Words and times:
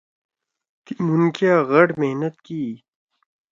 تی 0.83 0.93
مُھنکیا 1.07 1.55
غٹ 1.69 1.89
محنت 1.99 2.35
کی 2.45 2.57
یی۔ 2.63 2.73